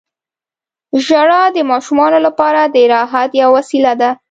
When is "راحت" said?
2.93-3.29